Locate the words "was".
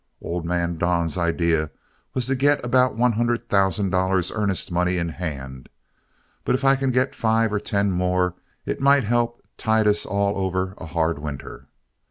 2.15-2.25